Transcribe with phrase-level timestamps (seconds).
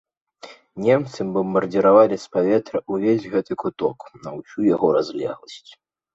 [0.85, 5.63] Немцы бамбардзіравалі з паветра ўвесь гэты куток на ўсю яго разлегласць.